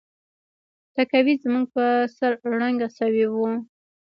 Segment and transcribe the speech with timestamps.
[0.95, 1.85] تهکوي زموږ په
[2.17, 3.51] سر ړنګه شوې وه